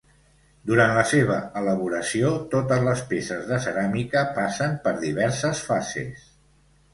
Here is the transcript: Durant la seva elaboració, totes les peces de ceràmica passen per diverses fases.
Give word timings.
Durant 0.69 0.93
la 0.99 1.01
seva 1.09 1.35
elaboració, 1.59 2.31
totes 2.53 2.81
les 2.87 3.03
peces 3.11 3.45
de 3.51 3.61
ceràmica 3.67 4.25
passen 4.39 4.75
per 4.89 4.95
diverses 5.05 5.63
fases. 5.69 6.27